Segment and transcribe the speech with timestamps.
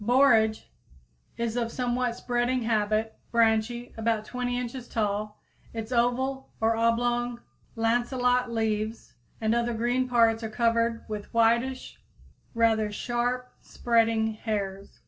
[0.03, 0.67] _Borage
[1.37, 5.39] is of somewhat spreading habit, branchy, about 20 inches tall.
[5.75, 7.39] Its oval or oblong
[7.75, 11.99] lanceolate leaves and other green parts are covered with whitish,
[12.55, 14.99] rather sharp, spreading hairs.